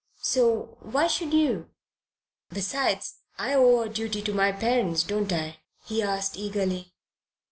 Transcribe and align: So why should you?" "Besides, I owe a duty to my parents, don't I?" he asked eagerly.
So 0.23 0.79
why 0.79 1.05
should 1.05 1.31
you?" 1.31 1.69
"Besides, 2.49 3.19
I 3.37 3.53
owe 3.53 3.81
a 3.81 3.87
duty 3.89 4.23
to 4.23 4.33
my 4.33 4.51
parents, 4.51 5.03
don't 5.03 5.31
I?" 5.31 5.59
he 5.85 6.01
asked 6.01 6.35
eagerly. 6.37 6.95